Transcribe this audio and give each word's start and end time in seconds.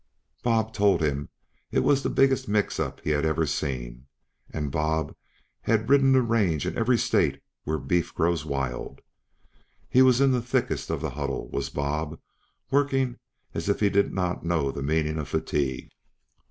Bob 0.41 0.73
told 0.73 0.99
him 0.99 1.29
it 1.69 1.81
was 1.83 2.01
the 2.01 2.09
biggest 2.09 2.47
mix 2.47 2.79
up 2.79 2.99
he 3.01 3.11
had 3.11 3.23
ever 3.23 3.45
seen, 3.45 4.07
and 4.49 4.71
Bob 4.71 5.15
had 5.61 5.87
ridden 5.91 6.11
the 6.11 6.23
range 6.23 6.65
in 6.65 6.75
every 6.75 6.97
State 6.97 7.39
where 7.65 7.77
beef 7.77 8.11
grows 8.15 8.43
wild. 8.43 9.01
He 9.87 10.01
was 10.01 10.19
in 10.19 10.31
the 10.31 10.41
thickest 10.41 10.89
of 10.89 11.01
the 11.01 11.11
huddle, 11.11 11.49
was 11.49 11.69
Bob, 11.69 12.19
working 12.71 13.19
as 13.53 13.69
if 13.69 13.79
he 13.79 13.91
did 13.91 14.11
not 14.11 14.43
know 14.43 14.71
the 14.71 14.81
meaning 14.81 15.19
of 15.19 15.27
fatigue. 15.27 15.91